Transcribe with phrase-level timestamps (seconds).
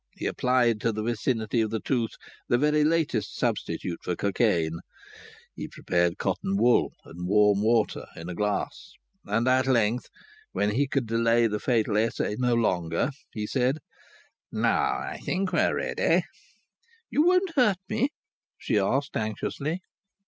[0.15, 2.13] He applied to the vicinity of the tooth
[2.49, 4.79] the very latest substitute for cocaine;
[5.53, 8.93] he prepared cotton wool and warm water in a glass.
[9.25, 10.07] And at length,
[10.53, 13.77] when he could delay the fatal essay no longer, he said:
[14.51, 16.23] "Now, I think we are ready."
[17.11, 18.09] "You won't hurt me?"
[18.57, 19.81] she asked anxiously.